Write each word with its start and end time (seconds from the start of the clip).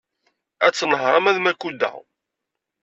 Ad 0.65 0.73
tenheṛ 0.73 1.11
arma 1.17 1.31
d 1.35 1.37
Makuda. 1.41 1.91